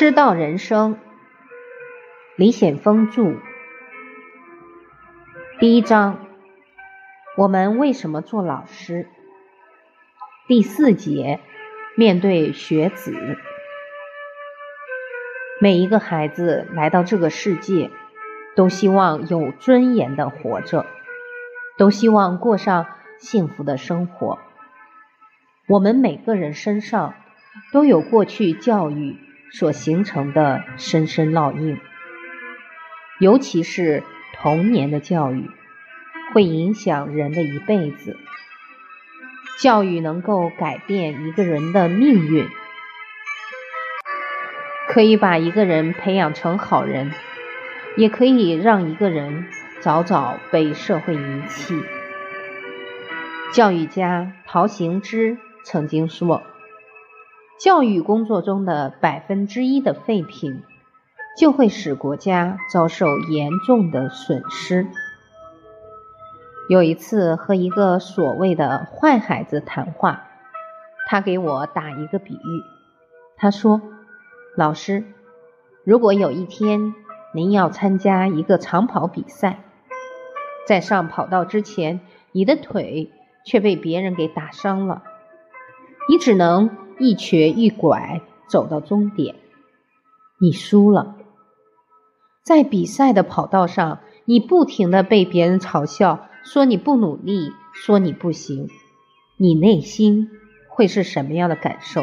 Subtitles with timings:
[0.00, 0.96] 师道人生，
[2.36, 3.34] 李显峰著。
[5.58, 6.24] 第一章：
[7.36, 9.08] 我们为什么做老师？
[10.46, 11.40] 第四节：
[11.96, 13.12] 面对学子。
[15.60, 17.90] 每一个孩子来到这个世界，
[18.54, 20.86] 都希望有尊严的活着，
[21.76, 22.86] 都希望过上
[23.18, 24.38] 幸福的生活。
[25.66, 27.14] 我们每个人身上
[27.72, 29.16] 都有过去教育。
[29.50, 31.78] 所形成的深深烙印，
[33.18, 34.02] 尤其是
[34.34, 35.50] 童年的教育，
[36.32, 38.16] 会影响人的一辈子。
[39.58, 42.46] 教育能够改变一个人的命运，
[44.88, 47.10] 可以把一个人培养成好人，
[47.96, 49.46] 也可以让一个人
[49.80, 51.82] 早早被社会遗弃。
[53.52, 56.42] 教育家陶行知曾经说。
[57.58, 60.62] 教育工作中的百分之一的废品，
[61.36, 64.86] 就会使国家遭受严重的损失。
[66.68, 70.28] 有一次和一个所谓的坏孩子谈话，
[71.08, 72.62] 他给我打一个比喻。
[73.36, 73.82] 他说
[74.56, 75.02] ：“老师，
[75.82, 76.94] 如果有一天
[77.34, 79.58] 您要参加一个长跑比赛，
[80.64, 81.98] 在上跑道之前，
[82.30, 83.10] 你的腿
[83.44, 85.02] 却被别人给打伤了，
[86.08, 89.36] 你只能……”一瘸一拐走到终点，
[90.40, 91.16] 你输了。
[92.42, 98.68] 在比赛的跑道上，你不停的被别人嘲笑，说你不努力，说你不行，
[99.36, 100.28] 你内心
[100.68, 102.02] 会是什么样的感受？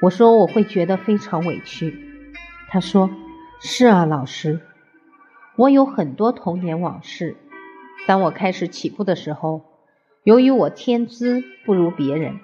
[0.00, 1.96] 我说我会觉得非常委屈。
[2.68, 3.10] 他说
[3.60, 4.60] ：“是啊，老师，
[5.56, 7.36] 我有很多童年往事。
[8.08, 9.62] 当我开始起步的时候，
[10.24, 12.40] 由于我天资不如别人。”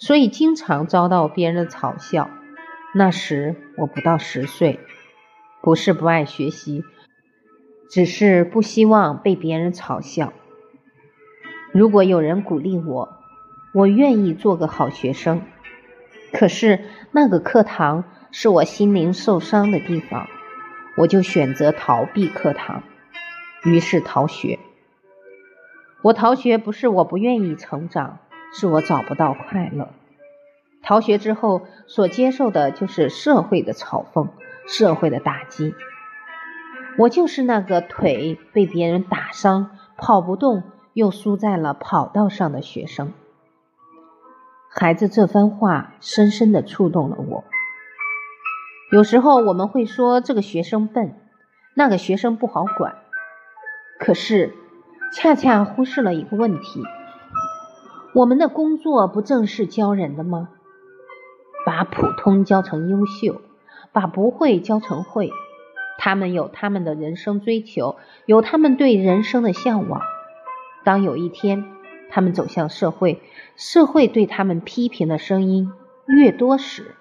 [0.00, 2.30] 所以经常遭到别人的嘲笑。
[2.94, 4.80] 那时我不到十岁，
[5.62, 6.82] 不是不爱学习，
[7.90, 10.32] 只是不希望被别人嘲笑。
[11.72, 13.10] 如果有人鼓励我，
[13.74, 15.42] 我愿意做个好学生。
[16.32, 16.80] 可是
[17.12, 20.26] 那个课堂是我心灵受伤的地方，
[20.96, 22.82] 我就选择逃避课堂，
[23.64, 24.58] 于是逃学。
[26.02, 28.18] 我逃学不是我不愿意成长。
[28.52, 29.88] 是我找不到快乐。
[30.82, 34.28] 逃学之后所接受的就是社会的嘲讽、
[34.66, 35.74] 社会的打击。
[36.98, 40.62] 我就是那个腿被别人打伤、跑不动
[40.92, 43.12] 又输在了跑道上的学生。
[44.72, 47.44] 孩子这番话深深的触动了我。
[48.92, 51.14] 有时候我们会说这个学生笨，
[51.74, 52.96] 那个学生不好管，
[53.98, 54.54] 可是
[55.12, 56.84] 恰恰忽视了一个问题。
[58.12, 60.48] 我们的工作不正是教人的吗？
[61.64, 63.40] 把普通教成优秀，
[63.92, 65.30] 把不会教成会。
[65.98, 70.00] 他们有他们的人生追求，有他们对人生的向往。
[70.82, 71.64] 当有一天
[72.10, 73.22] 他们走向社会，
[73.54, 75.70] 社会对他们批评的声音
[76.06, 76.96] 越多时，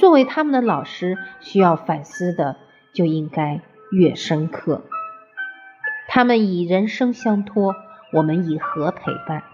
[0.00, 2.56] 作为他们的老师，需要反思的
[2.92, 3.60] 就应该
[3.92, 4.82] 越深刻。
[6.08, 7.74] 他们以人生相托，
[8.12, 9.44] 我们以何陪伴？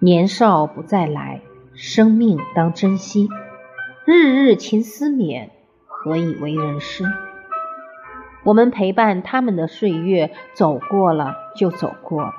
[0.00, 1.40] 年少不再来，
[1.74, 3.28] 生命当珍惜。
[4.04, 5.48] 日日勤思勉，
[5.88, 7.02] 何以为人师？
[8.44, 12.32] 我们陪伴他们的岁月走过了就走过了，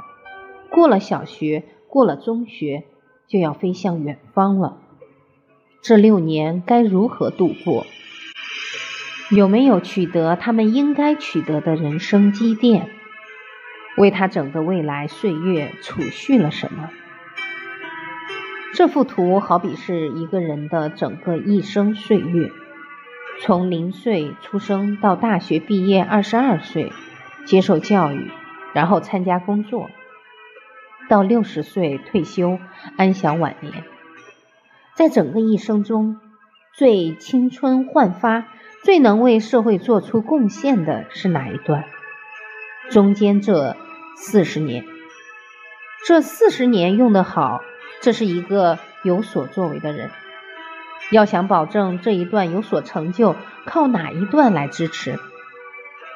[0.69, 2.85] 过了小学，过了中学，
[3.27, 4.77] 就要飞向远方了。
[5.81, 7.85] 这六年该如何度过？
[9.31, 12.89] 有没有取得他们应该取得的人生积淀？
[13.97, 16.89] 为他整个未来岁月储蓄了什么？
[18.75, 22.51] 这幅图好比是一个人的整个一生岁月，
[23.41, 26.93] 从零岁出生到大学毕业二十二岁
[27.45, 28.31] 接受教育，
[28.73, 29.89] 然后参加工作，
[31.09, 32.59] 到六十岁退休
[32.95, 33.83] 安享晚年。
[34.93, 36.17] 在整个一生中，
[36.73, 38.45] 最青春焕发、
[38.83, 41.85] 最能为社会做出贡献的是哪一段？
[42.91, 43.75] 中间这
[44.15, 44.85] 四十年，
[46.05, 47.61] 这四十年用得好。
[48.01, 50.09] 这是一个有所作为的人，
[51.11, 53.35] 要想保证这一段有所成就，
[53.65, 55.19] 靠哪一段来支持？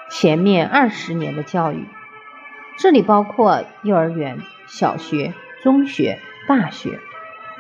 [0.09, 1.85] 前面二十年的教育，
[2.77, 7.00] 这里包括幼儿园、小学、中学、大学，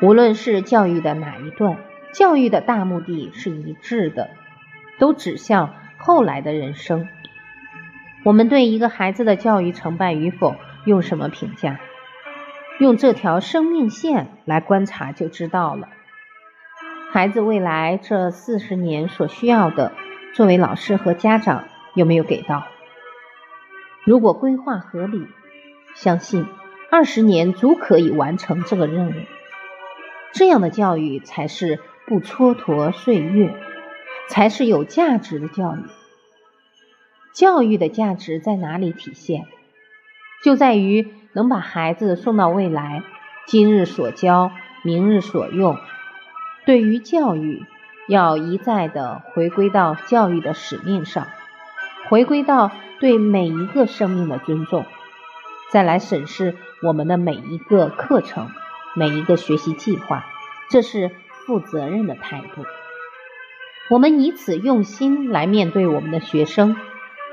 [0.01, 1.77] 无论是教育的哪一段，
[2.13, 4.29] 教育的大目的是一致的，
[4.99, 7.07] 都指向后来的人生。
[8.23, 10.55] 我们对一个孩子的教育成败与否，
[10.85, 11.79] 用什么评价？
[12.79, 15.89] 用这条生命线来观察就知道了。
[17.11, 19.91] 孩子未来这四十年所需要的，
[20.33, 22.65] 作为老师和家长有没有给到？
[24.03, 25.27] 如果规划合理，
[25.93, 26.47] 相信
[26.89, 29.13] 二十年足可以完成这个任务。
[30.33, 33.53] 这样的教育才是不蹉跎岁月，
[34.27, 35.83] 才是有价值的教育。
[37.35, 39.45] 教育的价值在哪里体现？
[40.43, 43.03] 就在于能把孩子送到未来，
[43.47, 44.51] 今日所教，
[44.83, 45.77] 明日所用。
[46.65, 47.65] 对于教育，
[48.07, 51.27] 要一再的回归到教育的使命上，
[52.09, 54.85] 回归到对每一个生命的尊重，
[55.71, 58.49] 再来审视我们的每一个课程、
[58.95, 60.23] 每一个学习计划，
[60.69, 61.11] 这是
[61.45, 62.63] 负责任的态度。
[63.89, 66.77] 我们以此用心来面对我们的学生，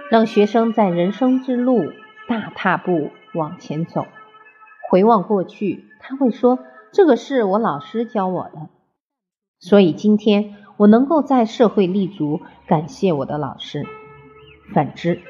[0.08, 1.93] 让学生在人生之路
[2.26, 4.06] 大踏步往前走。
[4.91, 6.59] 回望过去，他会说
[6.93, 8.69] ：“这个是我老师教我的。”
[9.61, 13.87] 所以今天我能够在社会立足，感谢我的老师。
[14.73, 15.21] 反之，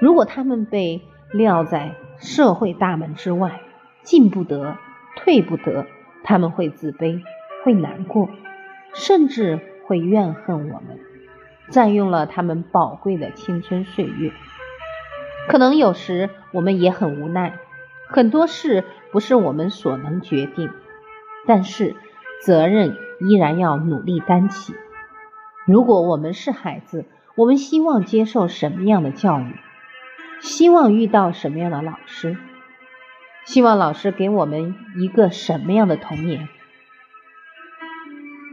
[0.00, 1.02] 如果他们被
[1.32, 3.60] 撂在社会大门之外，
[4.02, 4.76] 进不得，
[5.16, 5.86] 退不得，
[6.22, 7.22] 他们会自卑，
[7.64, 8.28] 会难过，
[8.94, 11.00] 甚至会怨恨我们，
[11.70, 14.32] 占用了他们宝贵的青春岁月。
[15.48, 17.58] 可能有时我们也很无奈，
[18.08, 20.70] 很多事不是我们所能决定，
[21.46, 21.96] 但是
[22.42, 22.96] 责任。
[23.20, 24.74] 依然要努力担起。
[25.66, 27.06] 如果我们是孩子，
[27.36, 29.54] 我们希望接受什么样的教育？
[30.40, 32.36] 希望遇到什么样的老师？
[33.46, 36.48] 希望老师给我们一个什么样的童年？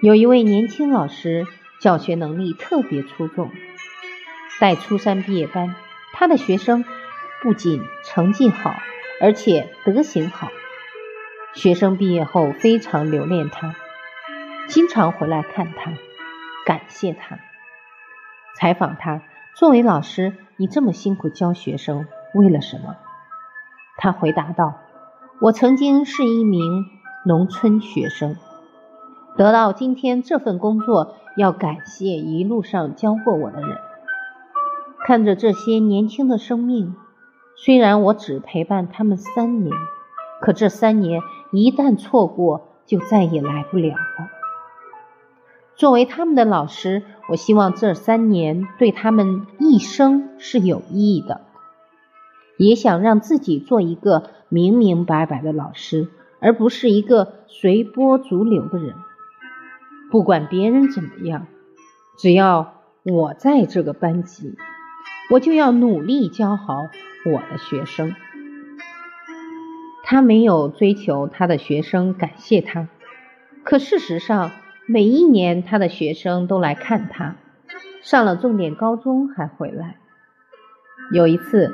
[0.04, 1.48] 有一位年轻老师，
[1.82, 3.50] 教学能力特别出众，
[4.60, 5.76] 带初三毕业班，
[6.22, 6.86] 他的学生
[7.42, 8.76] 不仅成绩好，
[9.20, 10.50] 而且德行好，
[11.56, 13.74] 学生毕业后非常留恋他。
[14.68, 15.94] 经常回来看他，
[16.64, 17.40] 感谢他，
[18.56, 19.24] 采访他。
[19.56, 22.98] 作为老师，你这么辛苦教学生，为了什么？
[23.98, 24.76] 他回答道
[25.42, 26.86] ：“我曾经是一名
[27.26, 28.36] 农村学生，
[29.38, 33.76] 得到今天这份工作，要感谢一路上教过我的人。
[35.06, 36.96] 看着这些年轻的生命，
[37.56, 39.76] 虽然我只陪伴他们三年，
[40.42, 41.22] 可这三年
[41.52, 44.30] 一旦错过，就再也来不了了。”
[45.76, 51.42] 作为他们的老师，我希望这三年对他们一生是有意义的，
[52.58, 56.10] 也想让自己做一个明明白白的老师，
[56.40, 58.94] 而不是一个随波逐流的人。
[60.12, 61.48] 不管别人怎么样，
[62.20, 64.56] 只要我在这个班级，
[65.30, 66.90] 我就要努力教好
[67.26, 68.16] 我的学生。
[70.04, 72.88] 他没有追求他的学生感谢他，
[73.64, 74.52] 可事实上。
[74.88, 77.36] 每一年，他的学生都来看他，
[78.02, 79.96] 上了重点高中还回来。
[81.14, 81.74] 有一次，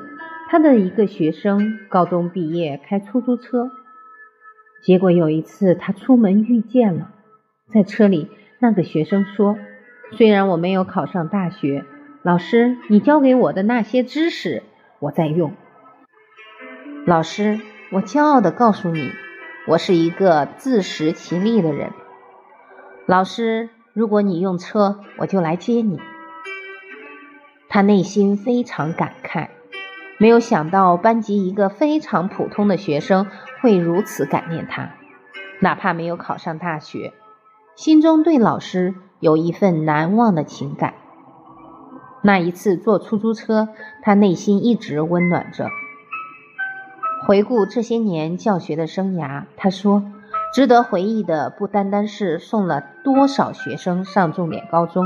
[0.50, 3.71] 他的一个学生高中毕业开出租车，
[4.83, 7.09] 结果有一次他出门遇见了，
[7.74, 8.29] 在车里
[8.59, 9.57] 那个学生说
[10.13, 11.85] ：“虽然我没有考上大学，
[12.27, 14.63] 老师你教给我的那些知识
[15.00, 15.53] 我在用。
[17.06, 19.13] 老师，我骄傲的告诉你，
[19.65, 21.93] 我是一个自食其力的人。”
[23.07, 26.01] 老师，如果你用车，我就来接你。
[27.69, 29.48] 他内心非常感慨，
[30.17, 33.27] 没有想到班级一个非常普通的学生
[33.62, 34.89] 会如此感念他，
[35.62, 37.13] 哪怕没有考上大学，
[37.77, 40.93] 心中对老师有一份难忘的情感。
[42.21, 43.69] 那一次坐出租车，
[44.01, 45.69] 他内心一直温暖着。
[47.25, 50.03] 回顾这些年教学的生涯，他说。
[50.53, 55.03] 值得回忆的不单单是送了多少学生上重点高中，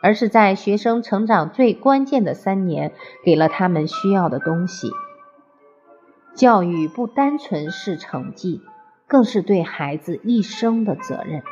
[0.00, 2.92] 而是在学生成长最关键的三年，
[3.24, 4.88] 给了他们需要的东西。
[6.36, 8.62] 教育不单纯是成绩，
[9.08, 11.42] 更是对孩子一生的责任。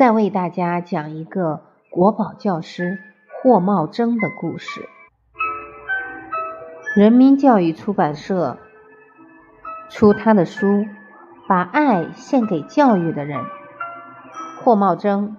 [0.00, 4.88] 再为大家讲一个国宝教师霍茂征的故事。
[6.96, 8.56] 人民教育出版社。
[9.90, 10.66] 出他的书
[11.46, 13.40] 《把爱献给教育的人》。
[14.62, 15.36] 霍茂征，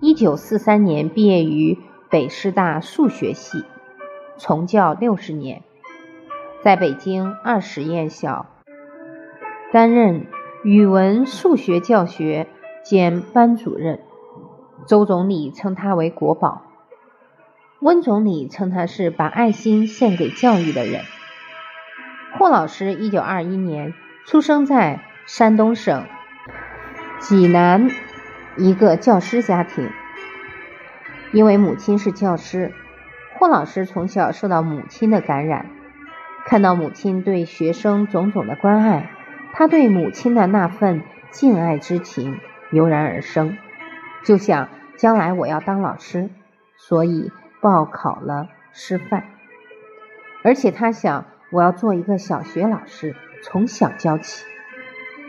[0.00, 1.78] 一九四三年毕业于
[2.10, 3.64] 北师大数学系，
[4.36, 5.62] 从教六十年，
[6.62, 8.44] 在北京二实验校
[9.72, 10.26] 担任
[10.62, 12.48] 语文、数学教学
[12.84, 14.00] 兼班主任。
[14.86, 16.62] 周总理称他为国宝，
[17.80, 21.00] 温总理称他是把爱心献给教育的人。
[22.38, 23.94] 霍老师一九二一年
[24.26, 26.04] 出生在山东省
[27.18, 27.90] 济南
[28.58, 29.88] 一个教师家庭，
[31.32, 32.74] 因为母亲是教师，
[33.38, 35.70] 霍老师从小受到母亲的感染，
[36.44, 39.08] 看到母亲对学生种种的关爱，
[39.54, 42.38] 他对母亲的那份敬爱之情
[42.74, 43.56] 油然而生，
[44.24, 46.28] 就想将来我要当老师，
[46.76, 49.24] 所以报考了师范，
[50.42, 54.44] 而且他想我要做一个小学老师，从小教起。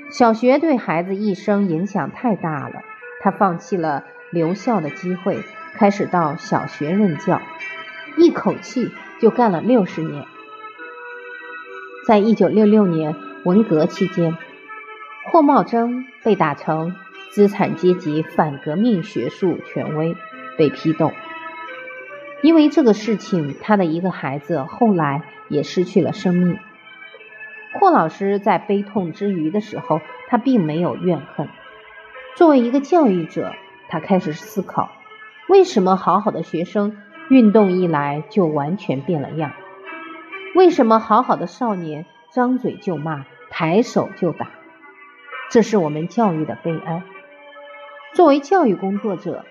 [0.09, 2.81] 小学对孩子一生影响太大了，
[3.21, 7.39] 他放弃了留校的机会，开始到小学任教，
[8.17, 10.25] 一口气就干了六十年。
[12.07, 14.37] 在一九六六年文革期间，
[15.31, 16.95] 霍茂征被打成
[17.35, 20.15] 资产阶级反革命学术权威，
[20.57, 21.11] 被批斗。
[22.41, 26.57] 因为这个事情，他的一个孩子后来也失去了生命。
[27.73, 29.99] 霍老师在悲痛之余的时候，
[30.29, 31.49] 他并没有怨恨。
[32.37, 33.53] 作为一个教育者，
[33.89, 34.89] 他开始思考：
[35.49, 36.95] 为什么好好的学生
[37.27, 39.51] 运动一来就完全变了样？
[40.55, 44.47] 为什么好好的少年张嘴就骂、抬手就打？
[45.51, 47.03] 这是我们教育的悲哀。
[48.15, 49.43] 作为教育工作者，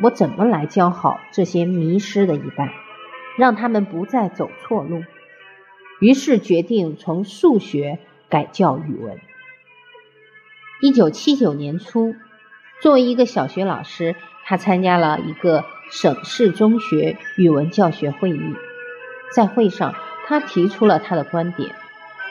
[0.00, 2.72] 我怎么来教好这些迷失的一代，
[3.36, 5.02] 让他们不再走错路？
[5.98, 7.98] 于是决定从数学
[8.28, 9.18] 改教语文。
[10.80, 12.14] 一九七九年初，
[12.80, 14.14] 作为一个小学老师，
[14.44, 18.54] 他参加了一个省市中学语文教学会议。
[19.34, 19.96] 在会上，
[20.28, 21.74] 他提出了他的观点。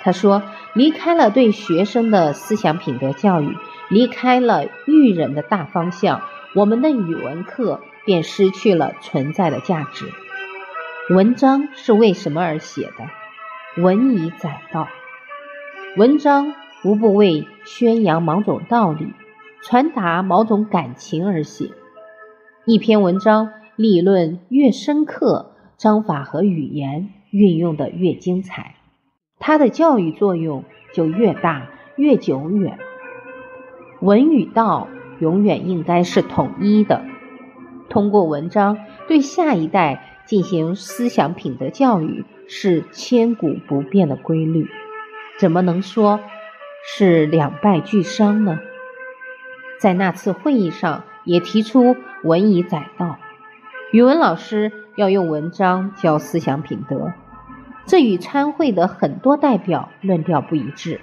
[0.03, 0.41] 他说
[0.73, 3.55] ：“离开了对学生的思想品德教育，
[3.91, 6.21] 离开了育人的大方向，
[6.55, 10.05] 我们的语文课便失去了存在的价值。
[11.13, 13.09] 文章是为什么而写的？”
[13.81, 14.87] 文以载道，
[15.97, 19.13] 文章无不为宣扬某种道理、
[19.61, 21.69] 传达某种感情而写。
[22.65, 28.75] 一篇文章理论越深刻，章法和语言运用的越精彩，
[29.39, 32.77] 它的教育作用就越大、越久远。
[34.01, 34.87] 文与道
[35.19, 37.03] 永远应该是统一的，
[37.89, 38.77] 通过文章
[39.07, 42.25] 对下一代进行思想品德教育。
[42.53, 44.69] 是千古不变的规律，
[45.39, 46.19] 怎么能说
[46.83, 48.59] 是两败俱伤呢？
[49.79, 53.19] 在那次会议上，也提出文以载道，
[53.93, 57.13] 语文老师要用文章教思想品德，
[57.85, 60.99] 这与参会的很多代表论调不一致，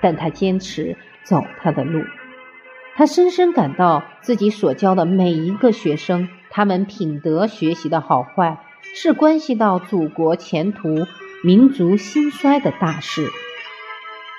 [0.00, 2.04] 但他坚持走他的路。
[2.96, 8.58] 他深深感到自己所教的每一个学生，他们品德学习的好坏。
[8.94, 11.06] 是关系到祖国前途、
[11.44, 13.28] 民族兴衰的大事。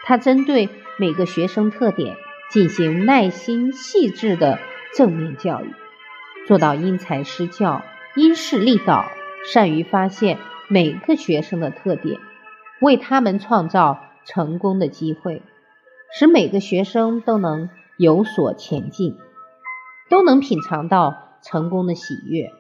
[0.04, 2.16] 他针对每个学生特点
[2.50, 4.58] 进行耐心细致的
[4.96, 5.76] 正面教育，
[6.48, 7.84] 做到因材施教、
[8.16, 9.12] 因势利导，
[9.54, 12.20] 善于发现每个学生的特点，
[12.82, 15.44] 为他们创造成功的机会，
[16.18, 19.18] 使每个学生都能有所前进，
[20.10, 22.52] 都能品尝到成功的喜悦，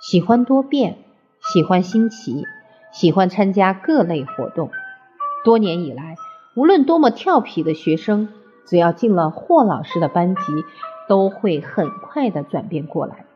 [0.00, 0.98] 喜欢多变。
[1.52, 2.46] 喜欢新奇，
[2.90, 4.70] 喜欢参加各类活动。
[5.44, 6.16] 多年以来，
[6.56, 8.30] 无论多么调皮的学生，
[8.64, 10.42] 只要进了霍老师的班级，
[11.06, 13.26] 都会很快的转变过来。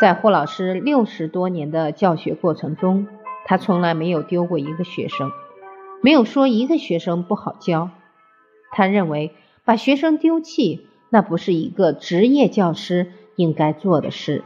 [0.00, 3.06] 在霍老师六十多年的教学过程中，
[3.44, 5.30] 他从来没有丢过一个学生，
[6.02, 7.90] 没有说一个学生不好教。
[8.72, 14.42] 他认为，把学生丢弃，那不是一个职业教师应该做的事。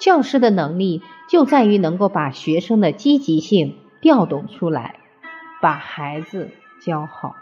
[0.00, 4.96] 教师的能力就在于能够把学生的积极性调动出来，
[5.60, 6.50] 把孩子
[6.80, 7.36] 教好。